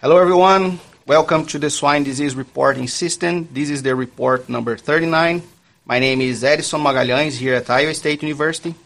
[0.00, 0.78] Hello, everyone.
[1.08, 3.48] Welcome to the Swine Disease Reporting System.
[3.52, 5.42] This is the report number 39.
[5.86, 8.76] My name is Edison Magalhães here at Iowa State University.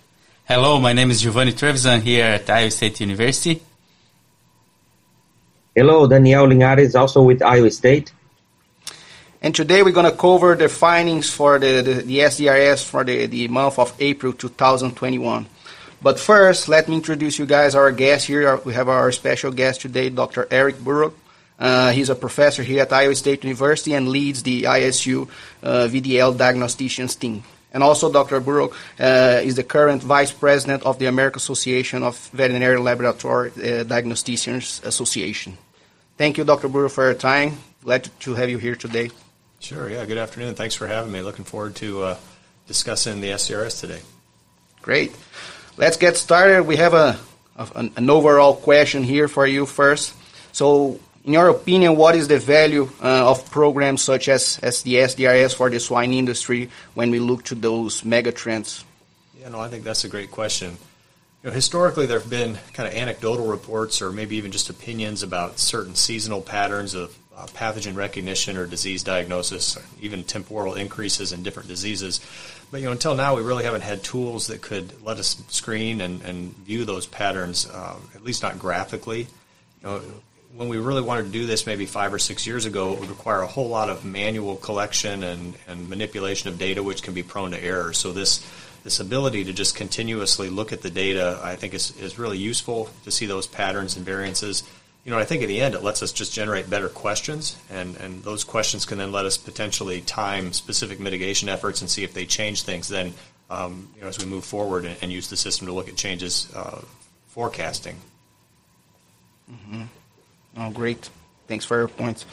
[0.46, 3.60] Hello, my name is Giovanni Trevisan here at Iowa State University.
[5.74, 8.10] Hello, Daniel Linhares, also with Iowa State.
[9.42, 13.26] And today we're going to cover the findings for the, the, the SDRS for the,
[13.26, 15.44] the month of April 2021.
[16.02, 18.56] But first, let me introduce you guys our guest here.
[18.64, 20.48] We have our special guest today, Dr.
[20.50, 21.14] Eric Burrough.
[21.60, 25.28] Uh, he's a professor here at Iowa State University and leads the ISU
[25.62, 27.44] uh, VDL diagnosticians team.
[27.72, 28.40] And also, Dr.
[28.40, 33.84] Burrough uh, is the current vice president of the American Association of Veterinary Laboratory uh,
[33.84, 35.56] Diagnosticians Association.
[36.18, 36.68] Thank you, Dr.
[36.68, 37.58] Burrough, for your time.
[37.84, 39.10] Glad to have you here today.
[39.60, 40.56] Sure, yeah, good afternoon.
[40.56, 41.22] Thanks for having me.
[41.22, 42.16] Looking forward to uh,
[42.66, 44.00] discussing the SDRS today.
[44.82, 45.12] Great.
[45.76, 46.64] Let's get started.
[46.64, 47.18] We have a,
[47.56, 50.14] a, an overall question here for you first.
[50.52, 54.96] So, in your opinion, what is the value uh, of programs such as, as the
[54.96, 58.84] SDRS for the swine industry when we look to those mega trends?
[59.40, 60.76] Yeah, no, I think that's a great question.
[61.42, 65.22] You know, historically, there have been kind of anecdotal reports or maybe even just opinions
[65.22, 71.32] about certain seasonal patterns of uh, pathogen recognition or disease diagnosis, or even temporal increases
[71.32, 72.20] in different diseases.
[72.70, 76.00] But you know, until now, we really haven't had tools that could let us screen
[76.00, 79.20] and, and view those patterns, uh, at least not graphically.
[79.82, 80.02] You know,
[80.54, 83.08] when we really wanted to do this maybe five or six years ago, it would
[83.08, 87.22] require a whole lot of manual collection and, and manipulation of data, which can be
[87.22, 87.92] prone to error.
[87.92, 88.46] So this
[88.84, 92.90] this ability to just continuously look at the data, I think, is, is really useful
[93.04, 94.64] to see those patterns and variances.
[95.04, 97.96] You know, I think in the end, it lets us just generate better questions, and,
[97.96, 102.14] and those questions can then let us potentially time specific mitigation efforts and see if
[102.14, 103.12] they change things then,
[103.50, 105.96] um, you know, as we move forward and, and, use the system to look at
[105.96, 106.80] changes uh,
[107.26, 107.96] forecasting.
[109.50, 109.82] Mm-hmm.
[110.58, 111.10] Oh, great.
[111.48, 112.24] Thanks for your points.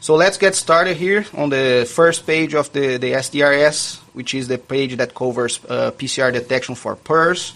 [0.00, 4.48] So let's get started here on the first page of the, the SDRS, which is
[4.48, 7.52] the page that covers uh, PCR detection for PRRS.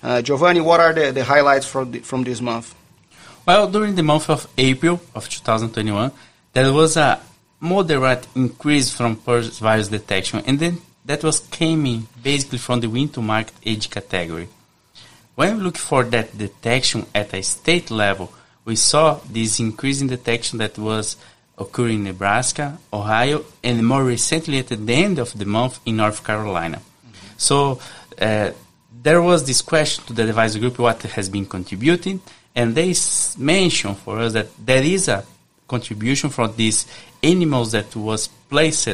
[0.00, 2.74] Uh, Giovanni, what are the, the highlights from, the, from this month?
[3.50, 6.12] Well, during the month of April of 2021,
[6.52, 7.20] there was a
[7.58, 13.54] moderate increase from PRRS virus detection, and then that was coming basically from the wean-to-market
[13.66, 14.46] age category.
[15.34, 18.32] When we look for that detection at a state level,
[18.64, 21.16] we saw this increase in detection that was
[21.58, 26.22] occurring in Nebraska, Ohio, and more recently at the end of the month in North
[26.22, 26.76] Carolina.
[26.76, 27.26] Mm-hmm.
[27.36, 27.80] So
[28.16, 28.52] uh,
[29.02, 32.20] there was this question to the advisory group what has been contributing,
[32.54, 32.94] and they
[33.38, 35.24] mentioned for us that there is a
[35.68, 36.86] contribution from these
[37.22, 38.88] animals that was placed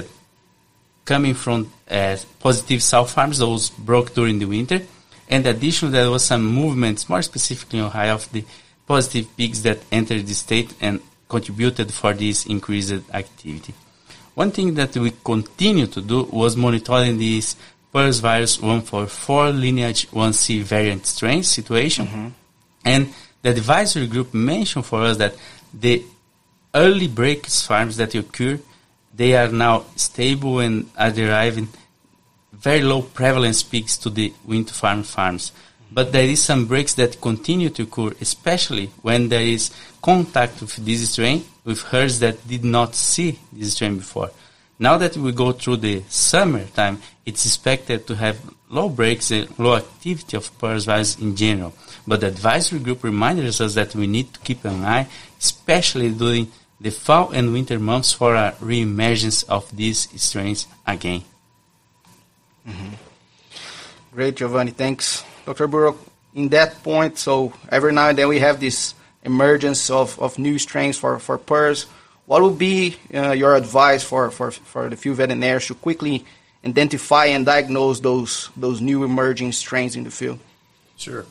[1.05, 4.83] coming from uh, positive sow farms, those broke during the winter,
[5.29, 8.45] and additionally there was some movements, more specifically in Ohio, of the
[8.87, 13.73] positive pigs that entered the state and contributed for this increased activity.
[14.35, 17.57] One thing that we continue to do was monitoring this
[17.93, 22.07] PRRS virus 144 lineage 1C variant strain situation.
[22.07, 22.29] Mm-hmm.
[22.85, 23.15] And
[23.47, 25.37] the advisory group mentioned for us that
[25.73, 26.03] the
[26.75, 28.59] early breaks farms that occur,
[29.15, 31.69] they are now stable and are deriving
[32.53, 35.53] very low prevalence peaks to the wind farm farms.
[35.93, 39.71] But there is some breaks that continue to occur, especially when there is
[40.03, 44.33] contact with this strain with herds that did not see this strain before.
[44.81, 49.59] Now that we go through the summer time, it's expected to have low breaks and
[49.59, 51.75] low activity of virus in general.
[52.07, 56.51] But the advisory group reminded us that we need to keep an eye, especially during
[56.81, 61.23] the fall and winter months for a reemergence of these strains again.
[62.69, 62.95] Mm-hmm.
[64.13, 64.73] Great, Giovanni.
[64.73, 65.25] Thanks.
[65.45, 65.69] Dr.
[65.69, 65.99] Burrough,
[66.35, 70.59] in that point, so every now and then we have this emergence of, of new
[70.59, 71.87] strains for, for PRRS.
[72.27, 76.25] What would be uh, your advice for, for, for the few veterinarians to quickly
[76.65, 80.39] identify and diagnose those, those new emerging strains in the field?
[80.97, 81.27] Sure.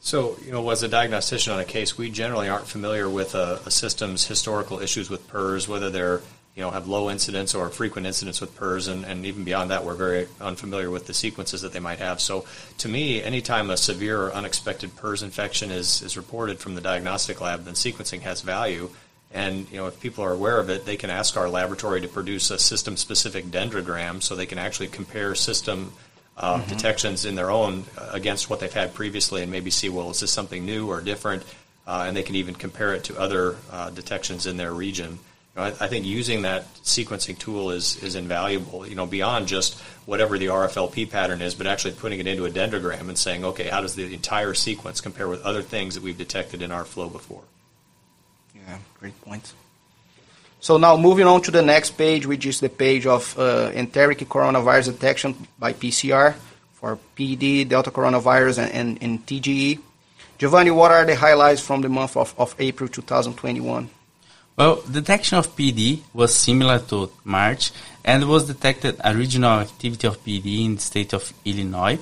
[0.00, 3.60] So, you know, as a diagnostician on a case, we generally aren't familiar with a,
[3.66, 6.22] a system's historical issues with PRRS, whether they're
[6.58, 9.84] you know, have low incidence or frequent incidence with PRRS, and, and even beyond that,
[9.84, 12.20] we're very unfamiliar with the sequences that they might have.
[12.20, 12.46] So,
[12.78, 17.40] to me, anytime a severe or unexpected PRRS infection is, is reported from the diagnostic
[17.40, 18.90] lab, then sequencing has value.
[19.32, 22.08] And you know, if people are aware of it, they can ask our laboratory to
[22.08, 25.92] produce a system-specific dendrogram, so they can actually compare system
[26.36, 26.68] uh, mm-hmm.
[26.68, 30.20] detections in their own uh, against what they've had previously, and maybe see, well, is
[30.20, 31.42] this something new or different?
[31.86, 35.18] Uh, and they can even compare it to other uh, detections in their region.
[35.56, 40.38] I, I, think using that sequencing tool is, is invaluable, you know, beyond just whatever
[40.38, 43.80] the RFLP pattern is, but actually putting it into a dendrogram and saying, okay, how
[43.80, 47.42] does the entire sequence compare with other things that we've detected in our flow before?
[48.54, 49.52] Yeah, great point.
[50.60, 54.18] So now moving on to the next page, which is the page of uh, enteric
[54.18, 56.34] coronavirus detection by PCR
[56.72, 59.78] for PED, Delta coronavirus, and, and, and TGE.
[60.38, 63.88] Giovanni, what are the highlights from the month of, of April 2021?
[64.56, 67.70] Well, detection of PED was similar to March
[68.04, 71.98] and was detected a regional activity of PED in the state of Illinois.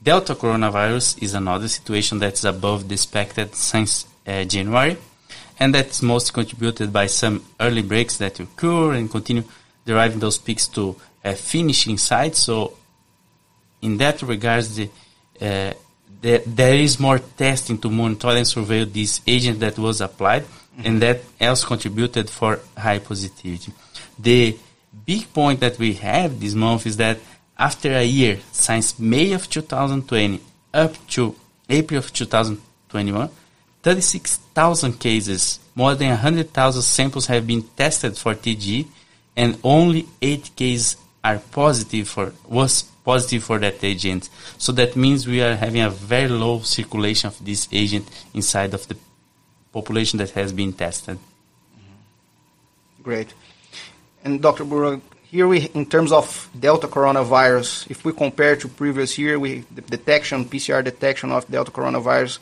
[0.00, 4.96] Delta coronavirus is another situation that's above the expected since uh, January,
[5.58, 9.44] and that's mostly contributed by some early breaks that occur and continue
[9.84, 12.36] deriving those peaks to uh, finishing site.
[12.36, 12.76] So,
[13.82, 14.90] in that regards, the,
[15.40, 15.72] uh,
[16.20, 20.44] the, there is more testing to monitor and surveil this agent that was applied
[20.84, 23.72] and that else contributed for high positivity.
[24.18, 24.56] The
[25.04, 27.18] big point that we have this month is that
[27.58, 30.40] after a year, since May of 2020
[30.72, 31.34] up to
[31.68, 33.28] April of 2021,
[33.88, 38.86] 36,000 cases, more than 100,000 samples have been tested for TGE,
[39.34, 44.28] and only 8 cases are positive for was positive for that agent.
[44.58, 48.86] So that means we are having a very low circulation of this agent inside of
[48.88, 48.96] the
[49.72, 51.16] population that has been tested.
[51.16, 53.02] Mm-hmm.
[53.02, 53.32] Great.
[54.22, 54.64] And Dr.
[54.64, 55.00] Burrough,
[55.30, 59.80] here we, in terms of Delta coronavirus, if we compare to previous year, we the
[59.80, 62.38] detection, PCR detection of Delta coronavirus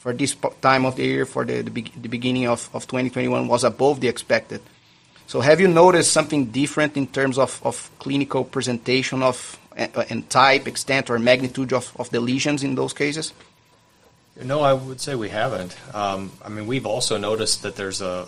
[0.00, 3.64] for this time of the year, for the, the, the beginning of, of 2021, was
[3.64, 4.62] above the expected.
[5.26, 10.66] So have you noticed something different in terms of, of clinical presentation of and type,
[10.66, 13.32] extent, or magnitude of, of the lesions in those cases?
[14.42, 15.76] No, I would say we haven't.
[15.94, 18.26] Um, I mean, we've also noticed that there's a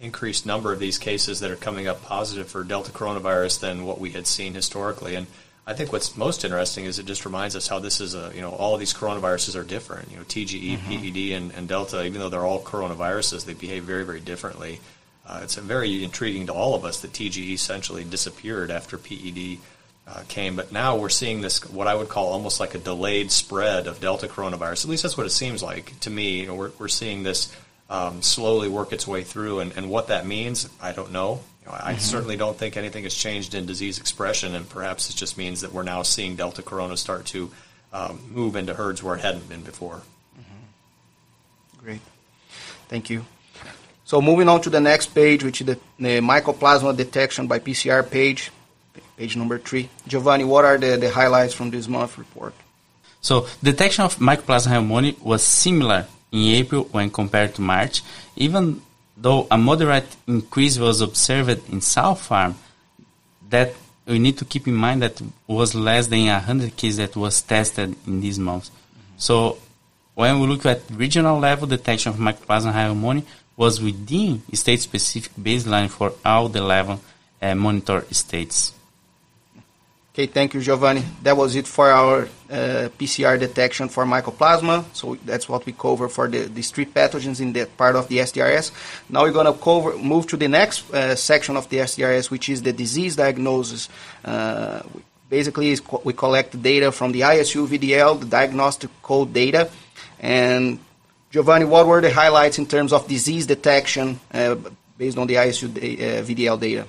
[0.00, 4.00] increased number of these cases that are coming up positive for Delta coronavirus than what
[4.00, 5.14] we had seen historically.
[5.14, 5.28] And
[5.66, 8.40] I think what's most interesting is it just reminds us how this is a, you
[8.40, 10.10] know, all of these coronaviruses are different.
[10.10, 10.88] You know, TGE, mm-hmm.
[10.88, 14.80] PED, and, and, Delta, even though they're all coronaviruses, they behave very, very differently.
[15.24, 19.58] Uh, it's very intriguing to all of us that TGE essentially disappeared after PED
[20.08, 20.56] uh, came.
[20.56, 24.00] But now we're seeing this, what I would call almost like a delayed spread of
[24.00, 24.84] Delta coronavirus.
[24.84, 26.40] At least that's what it seems like to me.
[26.40, 27.54] You know, we're, we're seeing this
[27.88, 31.40] um, slowly work its way through, and, and what that means, I don't know.
[31.62, 32.00] You know I mm-hmm.
[32.00, 35.72] certainly don't think anything has changed in disease expression, and perhaps it just means that
[35.72, 37.50] we're now seeing Delta corona start to
[37.92, 40.02] um, move into herds where it hadn't been before.
[40.38, 41.84] Mm-hmm.
[41.84, 42.00] Great.
[42.88, 43.24] Thank you.
[44.04, 48.08] So moving on to the next page, which is the, the mycoplasma detection by PCR
[48.08, 48.50] page
[49.16, 49.88] page number three.
[50.06, 52.54] Giovanni, what are the, the highlights from this month report?
[53.20, 58.02] So, detection of Mycoplasma hyopneumoniae was similar in April when compared to March,
[58.36, 58.82] even
[59.16, 62.56] though a moderate increase was observed in sow farm,
[63.50, 63.74] that
[64.06, 67.94] we need to keep in mind that was less than 100 cases that was tested
[68.06, 68.70] in these months.
[68.70, 69.18] Mm-hmm.
[69.18, 69.58] So,
[70.14, 73.24] when we look at regional level, detection of Mycoplasma hyopneumoniae
[73.56, 77.00] was within state-specific baseline for all the level
[77.40, 78.74] uh, monitor states.
[80.14, 81.02] Okay, thank you, Giovanni.
[81.22, 84.84] That was it for our uh, PCR detection for mycoplasma.
[84.92, 88.18] So that's what we cover for the, the street pathogens in that part of the
[88.18, 88.72] SDRS.
[89.08, 92.50] Now we're going to cover move to the next uh, section of the SDRS, which
[92.50, 93.88] is the disease diagnosis.
[94.22, 94.82] Uh,
[95.30, 99.70] basically, we collect data from the ISU VDL, the diagnostic code data,
[100.20, 100.78] and
[101.30, 104.56] Giovanni, what were the highlights in terms of disease detection uh,
[104.98, 106.86] based on the ISU uh, VDL data?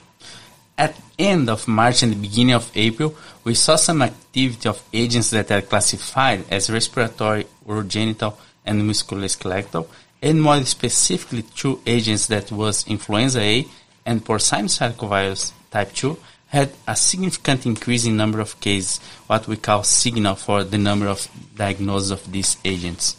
[0.77, 5.29] At end of March and the beginning of April, we saw some activity of agents
[5.29, 9.87] that are classified as respiratory, urogenital, and musculoskeletal,
[10.21, 13.67] and more specifically two agents that was influenza A
[14.05, 19.57] and porcine circovirus type 2 had a significant increase in number of cases, what we
[19.57, 23.17] call signal for the number of diagnosis of these agents.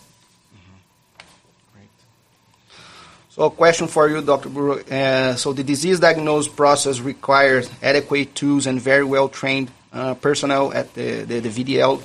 [3.34, 4.48] So a question for you, Dr.
[4.48, 4.84] Burrough.
[4.88, 10.94] Uh, so the disease diagnosis process requires adequate tools and very well-trained uh, personnel at
[10.94, 12.00] the, the, the, VDL.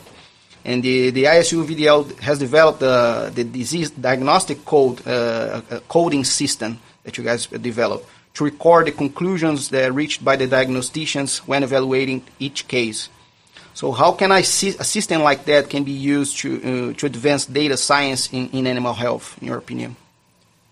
[0.65, 6.79] And the, the ISU VDL has developed uh, the disease diagnostic code, uh, coding system
[7.03, 11.61] that you guys developed to record the conclusions that are reached by the diagnosticians when
[11.61, 13.07] evaluating each case.
[13.75, 17.05] So how can I see a system like that can be used to, uh, to
[17.05, 19.95] advance data science in, in animal health, in your opinion?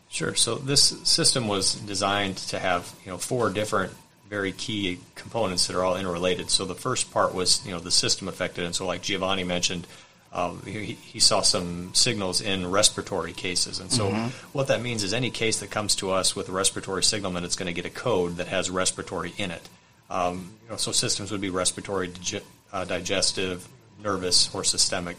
[0.10, 0.36] Sure.
[0.36, 3.94] So this system was designed to have you know four different
[4.30, 6.50] very key components that are all interrelated.
[6.50, 9.88] So the first part was you know the system affected, and so like Giovanni mentioned,
[10.34, 14.28] um, he, he, saw some signals in respiratory cases, and so mm-hmm.
[14.52, 17.44] what that means is any case that comes to us with a respiratory signal, then
[17.44, 19.70] it's going to get a code that has respiratory in it.
[20.10, 23.68] Um, you know, so systems would be respiratory, dig- uh, digestive,
[24.04, 25.18] nervous, or systemic.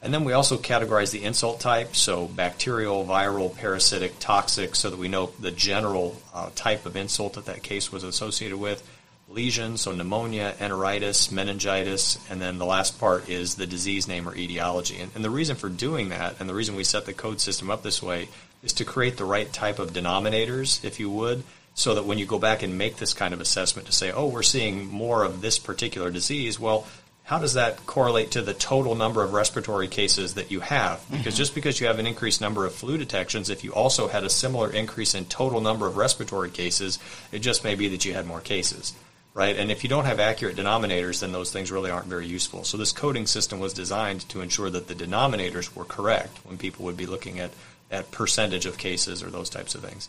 [0.00, 4.98] And then we also categorize the insult type, so bacterial, viral, parasitic, toxic, so that
[4.98, 8.88] we know the general uh, type of insult that that case was associated with.
[9.28, 14.34] Lesion, so pneumonia, enteritis, meningitis, and then the last part is the disease name or
[14.34, 14.98] etiology.
[14.98, 17.68] And, and the reason for doing that, and the reason we set the code system
[17.68, 18.28] up this way,
[18.62, 21.42] is to create the right type of denominators, if you would,
[21.74, 24.28] so that when you go back and make this kind of assessment to say, oh,
[24.28, 26.86] we're seeing more of this particular disease, well,
[27.28, 31.04] how does that correlate to the total number of respiratory cases that you have?
[31.10, 31.36] Because mm-hmm.
[31.36, 34.30] just because you have an increased number of flu detections, if you also had a
[34.30, 36.98] similar increase in total number of respiratory cases,
[37.30, 38.94] it just may be that you had more cases,
[39.34, 39.58] right?
[39.58, 42.64] And if you don't have accurate denominators, then those things really aren't very useful.
[42.64, 46.86] So this coding system was designed to ensure that the denominators were correct when people
[46.86, 47.50] would be looking at,
[47.90, 50.08] at percentage of cases or those types of things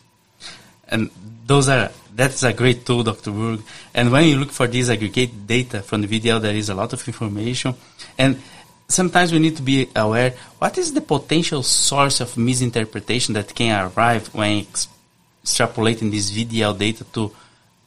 [0.90, 1.10] and
[1.46, 3.30] those are that's a great tool, Dr.
[3.30, 3.62] Burrough.
[3.94, 7.06] And when you look for these data from the VDL, there is a lot of
[7.06, 7.74] information,
[8.18, 8.40] and
[8.88, 13.90] sometimes we need to be aware what is the potential source of misinterpretation that can
[13.96, 17.32] arrive when extrapolating this VDL data to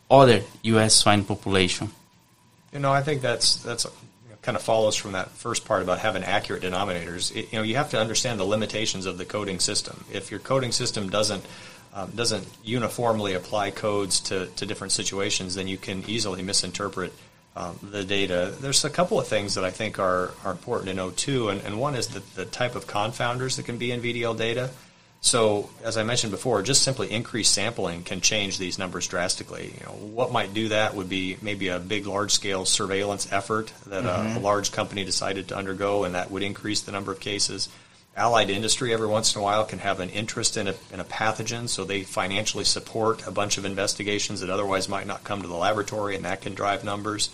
[0.09, 0.95] other U.S.
[0.95, 1.89] swine population.
[2.71, 3.85] You know, I think that's that's
[4.41, 7.35] kind of follows from that first part about having accurate denominators.
[7.35, 10.03] It, you know, you have to understand the limitations of the coding system.
[10.11, 11.45] If your coding system doesn't
[11.93, 17.13] um, doesn't uniformly apply codes to, to different situations, then you can easily misinterpret
[17.55, 18.53] um, the data.
[18.59, 21.61] There's a couple of things that I think are, are important to know too, and,
[21.61, 24.71] and one is the, the type of confounders that can be in VDL data.
[25.21, 29.73] So, as I mentioned before, just simply increased sampling can change these numbers drastically.
[29.79, 34.03] You know, what might do that would be maybe a big, large-scale surveillance effort that
[34.03, 34.35] mm-hmm.
[34.35, 37.69] a, a large company decided to undergo, and that would increase the number of cases
[38.15, 41.03] allied industry every once in a while can have an interest in a, in a
[41.03, 45.47] pathogen, so they financially support a bunch of investigations that otherwise might not come to
[45.47, 47.29] the laboratory, and that can drive numbers.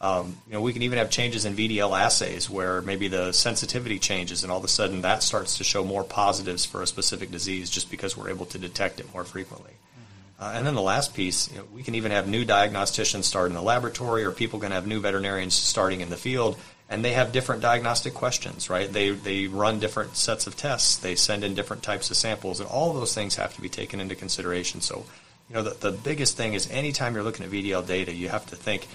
[0.00, 3.98] Um, you know, we can even have changes in VDL assays where maybe the sensitivity
[3.98, 7.30] changes, and all of a sudden that starts to show more positives for a specific
[7.30, 9.72] disease just because we're able to detect it more frequently.
[9.72, 10.44] Mm-hmm.
[10.44, 13.48] Uh, and then the last piece, you know, we can even have new diagnosticians start
[13.48, 16.56] in the laboratory, or people can have new veterinarians starting in the field,
[16.90, 18.90] and they have different diagnostic questions, right?
[18.90, 22.68] They they run different sets of tests, they send in different types of samples, and
[22.68, 24.80] all those things have to be taken into consideration.
[24.80, 25.04] So,
[25.48, 28.46] you know, the, the biggest thing is anytime you're looking at VDL data, you have
[28.46, 28.88] to think,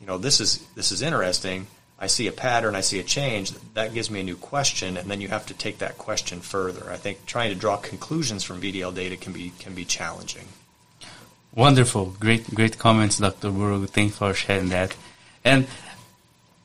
[0.00, 1.66] you know, this is this is interesting.
[2.02, 5.10] I see a pattern, I see a change, that gives me a new question, and
[5.10, 6.90] then you have to take that question further.
[6.90, 10.46] I think trying to draw conclusions from VDL data can be can be challenging.
[11.52, 13.50] Wonderful, great, great comments, Dr.
[13.50, 13.86] Burrough.
[13.86, 14.94] Thanks for sharing that.
[15.44, 15.66] And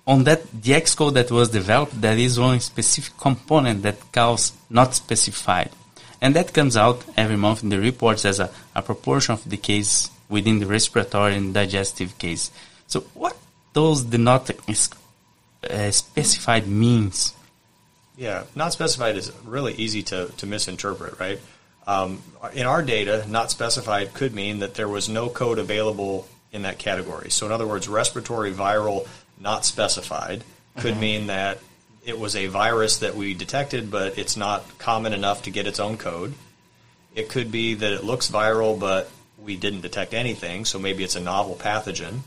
[0.07, 4.53] on that the DX code that was developed, there is one specific component that calls
[4.69, 5.71] not specified.
[6.21, 9.57] And that comes out every month in the reports as a, a proportion of the
[9.57, 12.51] case within the respiratory and digestive case.
[12.87, 13.37] So what
[13.73, 14.49] does the not
[15.69, 17.33] uh, specified means?
[18.17, 21.39] Yeah, not specified is really easy to, to misinterpret, right?
[21.85, 22.21] Um,
[22.53, 26.79] in our data, not specified could mean that there was no code available in that
[26.79, 27.29] category.
[27.29, 29.07] So, in other words, respiratory viral
[29.39, 30.43] not specified
[30.77, 31.01] could mm-hmm.
[31.01, 31.59] mean that
[32.05, 35.79] it was a virus that we detected, but it's not common enough to get its
[35.79, 36.33] own code.
[37.15, 39.09] It could be that it looks viral, but
[39.41, 42.19] we didn't detect anything, so maybe it's a novel pathogen.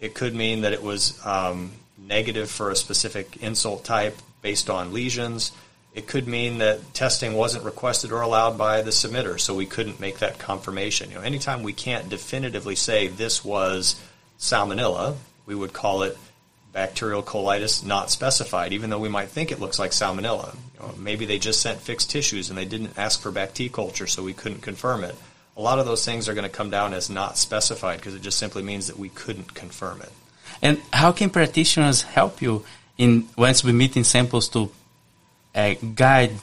[0.00, 4.92] It could mean that it was um, negative for a specific insult type based on
[4.92, 5.52] lesions.
[5.94, 10.00] It could mean that testing wasn't requested or allowed by the submitter, so we couldn't
[10.00, 11.10] make that confirmation.
[11.10, 14.00] You know, anytime we can't definitively say this was
[14.38, 15.16] salmonella,
[15.50, 16.16] we would call it
[16.72, 20.54] bacterial colitis not specified, even though we might think it looks like salmonella.
[20.54, 24.06] You know, maybe they just sent fixed tissues and they didn't ask for BACT culture,
[24.06, 25.16] so we couldn't confirm it.
[25.56, 28.22] A lot of those things are going to come down as not specified because it
[28.22, 30.12] just simply means that we couldn't confirm it.
[30.62, 32.64] And how can practitioners help you
[32.96, 34.70] in when submitting samples to
[35.52, 36.34] uh, guide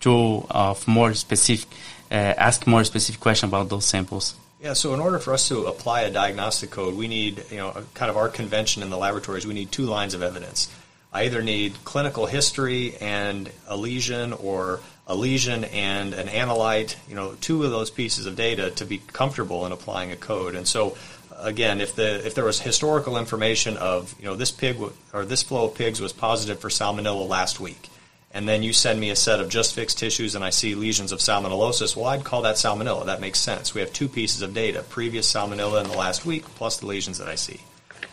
[0.00, 1.68] to uh, more specific,
[2.10, 2.14] uh,
[2.48, 4.34] ask more specific question about those samples?
[4.64, 7.84] Yeah, so in order for us to apply a diagnostic code, we need, you know,
[7.92, 10.74] kind of our convention in the laboratories, we need two lines of evidence.
[11.12, 17.14] I either need clinical history and a lesion or a lesion and an analyte, you
[17.14, 20.54] know, two of those pieces of data to be comfortable in applying a code.
[20.54, 20.96] And so
[21.38, 24.78] again, if the if there was historical information of, you know, this pig
[25.12, 27.90] or this flow of pigs was positive for salmonella last week
[28.34, 31.12] and then you send me a set of just fixed tissues and I see lesions
[31.12, 33.06] of salmonellosis, well, I'd call that salmonella.
[33.06, 33.72] That makes sense.
[33.72, 37.18] We have two pieces of data previous salmonella in the last week plus the lesions
[37.18, 37.60] that I see.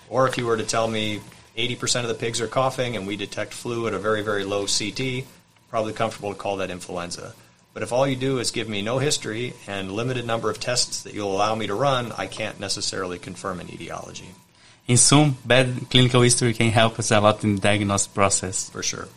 [0.09, 1.21] Or if you were to tell me
[1.57, 4.67] 80% of the pigs are coughing and we detect flu at a very, very low
[4.67, 5.25] CT,
[5.69, 7.33] probably comfortable to call that influenza.
[7.73, 11.01] But if all you do is give me no history and limited number of tests
[11.01, 14.29] that you'll allow me to run, I can't necessarily confirm an etiology.
[14.87, 18.69] In sum, bad clinical history can help us a lot in the diagnosis process.
[18.69, 19.07] For sure.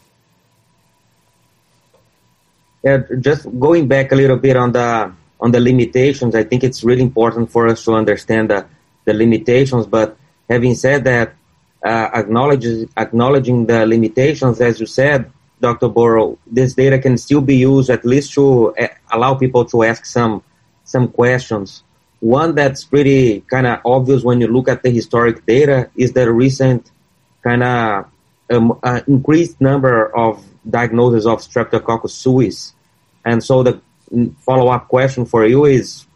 [2.84, 5.10] Yeah, just going back a little bit on the
[5.40, 8.66] on the limitations, I think it's really important for us to understand the,
[9.06, 9.86] the limitations.
[9.86, 10.18] But
[10.50, 11.34] having said that,
[11.82, 15.88] uh, acknowledging the limitations, as you said, Dr.
[15.88, 20.04] Burrough, this data can still be used at least to uh, allow people to ask
[20.04, 20.42] some
[20.84, 21.82] some questions.
[22.20, 26.30] One that's pretty kind of obvious when you look at the historic data is the
[26.30, 26.90] recent
[27.42, 28.06] kind of
[28.50, 32.73] um, uh, increased number of diagnosis of Streptococcus suis.
[33.24, 33.80] And so the
[34.40, 36.06] follow-up question for you is,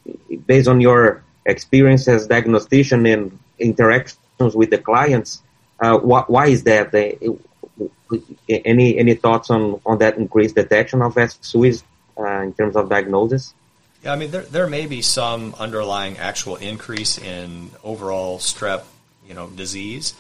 [0.46, 5.42] based on your experience as diagnostician and interactions with the clients,
[5.80, 6.94] uh, wh- why is that?
[8.48, 11.84] any any thoughts on, on that increased detection of suis
[12.18, 13.54] uh, in terms of diagnosis?
[14.02, 18.84] Yeah, I mean, there, there may be some underlying actual increase in overall strep,
[19.26, 20.14] you know, disease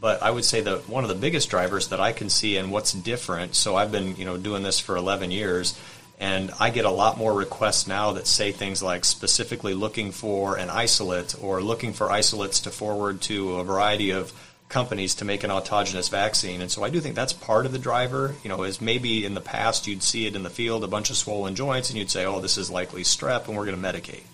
[0.00, 2.70] but I would say that one of the biggest drivers that I can see and
[2.70, 3.54] what's different.
[3.54, 5.78] So I've been you know doing this for 11 years,
[6.18, 10.56] and I get a lot more requests now that say things like specifically looking for
[10.56, 14.32] an isolate or looking for isolates to forward to a variety of
[14.68, 16.60] companies to make an autogenous vaccine.
[16.60, 18.34] And so I do think that's part of the driver.
[18.42, 21.10] You know, is maybe in the past you'd see it in the field, a bunch
[21.10, 23.92] of swollen joints, and you'd say, oh, this is likely strep, and we're going to
[23.92, 24.24] medicate.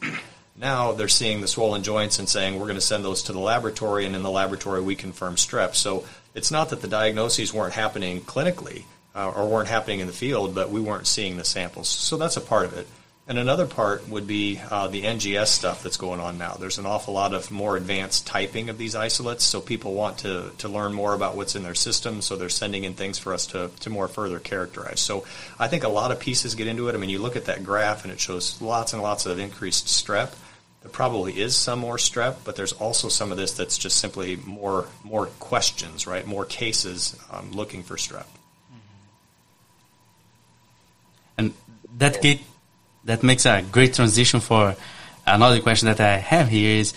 [0.56, 3.40] Now they're seeing the swollen joints and saying we're going to send those to the
[3.40, 5.74] laboratory, and in the laboratory we confirm strep.
[5.74, 8.84] So it's not that the diagnoses weren't happening clinically
[9.14, 11.88] uh, or weren't happening in the field, but we weren't seeing the samples.
[11.88, 12.86] So that's a part of it.
[13.28, 16.54] And another part would be uh, the NGS stuff that's going on now.
[16.54, 20.50] There's an awful lot of more advanced typing of these isolates, so people want to,
[20.58, 23.46] to learn more about what's in their system, so they're sending in things for us
[23.48, 24.98] to, to more further characterize.
[24.98, 25.24] So
[25.56, 26.96] I think a lot of pieces get into it.
[26.96, 29.86] I mean, you look at that graph and it shows lots and lots of increased
[29.86, 30.34] strep.
[30.82, 34.34] There probably is some more strep, but there's also some of this that's just simply
[34.34, 36.26] more more questions, right?
[36.26, 38.26] More cases um, looking for strep.
[41.98, 42.40] That get,
[43.04, 44.76] that makes a great transition for
[45.26, 46.94] another question that I have here is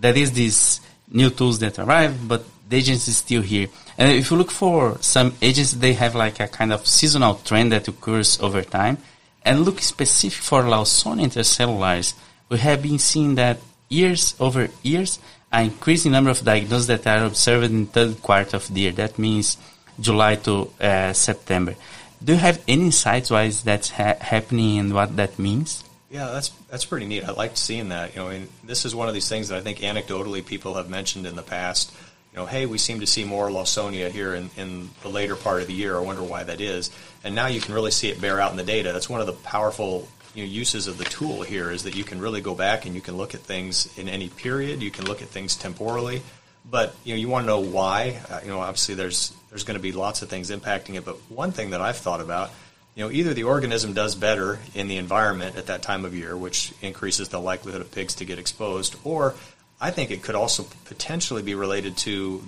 [0.00, 3.68] that is these new tools that arrive, but the agency is still here.
[3.98, 7.72] And if you look for some agencies, they have like a kind of seasonal trend
[7.72, 8.98] that occurs over time.
[9.42, 12.14] And look specific for Lawsonia intracellularis,
[12.48, 15.18] we have been seeing that years over years,
[15.52, 18.92] an increasing number of diagnoses that are observed in the third quarter of the year.
[18.92, 19.56] That means
[19.98, 21.74] July to uh, September.
[22.22, 25.84] Do you have any insights why that's ha- happening and what that means?
[26.10, 27.24] Yeah, that's that's pretty neat.
[27.24, 28.14] I liked seeing that.
[28.14, 30.74] You know, I mean, this is one of these things that I think anecdotally people
[30.74, 31.92] have mentioned in the past.
[32.32, 35.62] You know, hey, we seem to see more Lawsonia here in, in the later part
[35.62, 35.96] of the year.
[35.96, 36.90] I wonder why that is.
[37.24, 38.92] And now you can really see it bear out in the data.
[38.92, 42.04] That's one of the powerful you know, uses of the tool here is that you
[42.04, 44.82] can really go back and you can look at things in any period.
[44.82, 46.22] You can look at things temporally,
[46.68, 48.20] but you know you want to know why.
[48.28, 51.16] Uh, you know, obviously there's there's going to be lots of things impacting it, but
[51.30, 52.50] one thing that I've thought about,
[52.94, 56.36] you know, either the organism does better in the environment at that time of year,
[56.36, 59.34] which increases the likelihood of pigs to get exposed, or
[59.80, 62.42] I think it could also potentially be related to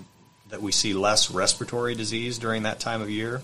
[0.51, 3.43] that we see less respiratory disease during that time of year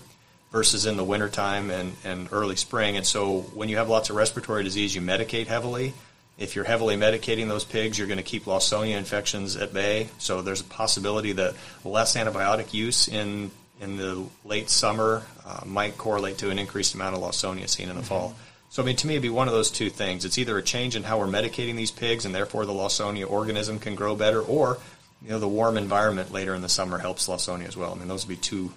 [0.51, 2.97] versus in the wintertime and, and early spring.
[2.97, 5.93] And so when you have lots of respiratory disease, you medicate heavily.
[6.39, 10.07] If you're heavily medicating those pigs, you're going to keep Lawsonia infections at bay.
[10.17, 15.97] So there's a possibility that less antibiotic use in in the late summer uh, might
[15.97, 18.07] correlate to an increased amount of Lawsonia seen in the mm-hmm.
[18.07, 18.35] fall.
[18.69, 20.25] So I mean, to me, it'd be one of those two things.
[20.25, 23.79] It's either a change in how we're medicating these pigs, and therefore the Lawsonia organism
[23.79, 24.79] can grow better, or
[25.21, 27.93] you know the warm environment later in the summer helps Lawsonia as well.
[27.93, 28.71] I mean, those would be two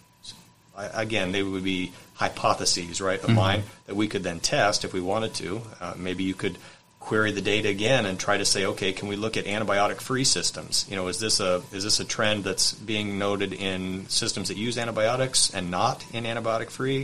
[0.77, 3.37] again, they would be hypotheses, right, of mm-hmm.
[3.37, 5.63] mine that we could then test if we wanted to.
[5.81, 6.59] Uh, maybe you could
[7.03, 10.87] query the data again and try to say, okay, can we look at antibiotic-free systems?
[10.89, 14.57] You know, is this a is this a trend that's being noted in systems that
[14.57, 17.01] use antibiotics and not in antibiotic-free?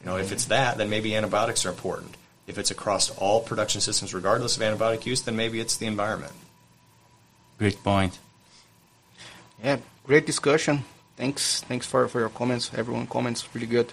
[0.00, 0.50] You know, if it's mm-hmm.
[0.50, 2.16] that, then maybe antibiotics are important.
[2.46, 6.32] If it's across all production systems, regardless of antibiotic use, then maybe it's the environment.
[7.58, 8.18] Great point.
[9.62, 10.84] Yeah, great discussion.
[11.16, 12.70] Thanks, thanks for, for your comments.
[12.74, 13.92] Everyone comments really good.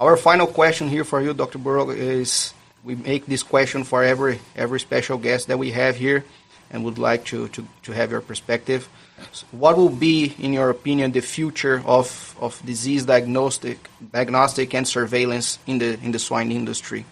[0.00, 1.58] Our final question here for you, Dr.
[1.58, 2.52] Burrough, is
[2.84, 6.24] we make this question for every every special guest that we have here,
[6.70, 8.88] and would like to, to, to have your perspective.
[9.32, 13.78] So what will be, in your opinion, the future of, of disease diagnostic
[14.12, 17.04] diagnostic and surveillance in the in the swine industry?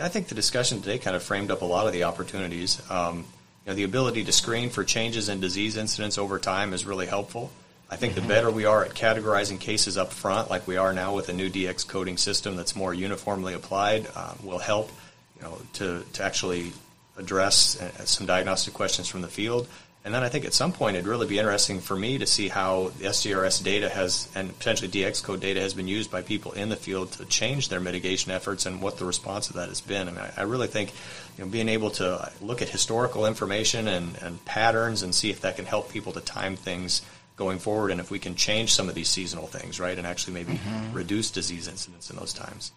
[0.00, 2.82] I think the discussion today kind of framed up a lot of the opportunities.
[2.90, 3.18] Um,
[3.64, 7.06] you know, the ability to screen for changes in disease incidence over time is really
[7.06, 7.50] helpful.
[7.90, 11.14] I think the better we are at categorizing cases up front, like we are now
[11.14, 14.90] with a new DX coding system that's more uniformly applied, uh, will help
[15.36, 16.72] you know, to, to actually
[17.16, 19.68] address uh, some diagnostic questions from the field.
[20.04, 22.48] And then I think at some point it'd really be interesting for me to see
[22.48, 26.52] how the SDRS data has, and potentially DX code data has been used by people
[26.52, 29.80] in the field to change their mitigation efforts and what the response of that has
[29.80, 30.08] been.
[30.08, 30.92] I mean, I, I really think
[31.38, 35.40] you know, being able to look at historical information and, and patterns and see if
[35.40, 37.00] that can help people to time things
[37.36, 40.34] going forward and if we can change some of these seasonal things, right, and actually
[40.34, 40.92] maybe mm-hmm.
[40.92, 42.72] reduce disease incidence in those times.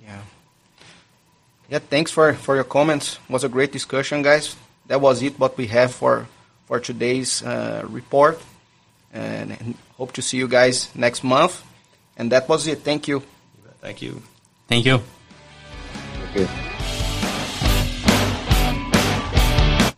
[0.00, 0.20] Yeah.
[1.68, 3.18] Yeah, thanks for, for your comments.
[3.28, 6.26] It was a great discussion, guys that was it what we have for
[6.66, 8.40] for today's uh, report
[9.12, 11.62] and, and hope to see you guys next month
[12.16, 13.22] and that was it thank you
[13.80, 14.22] thank you
[14.68, 15.00] thank you
[16.34, 16.71] thank you